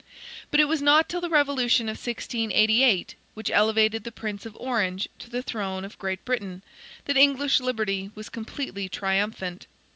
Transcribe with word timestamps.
But 0.49 0.59
it 0.59 0.67
was 0.67 0.81
not 0.81 1.07
till 1.07 1.21
the 1.21 1.29
revolution 1.29 1.85
in 1.85 1.91
1688, 1.93 3.13
which 3.35 3.51
elevated 3.51 4.03
the 4.03 4.11
Prince 4.11 4.47
of 4.47 4.57
Orange 4.59 5.07
to 5.19 5.29
the 5.29 5.43
throne 5.43 5.85
of 5.85 5.99
Great 5.99 6.25
Britain, 6.25 6.63
that 7.05 7.17
English 7.17 7.59
liberty 7.59 8.09
was 8.15 8.27
completely 8.27 8.89
triumphant. 8.89 9.67